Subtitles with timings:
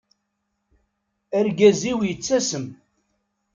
[1.37, 2.67] Argaz-iw yettasem.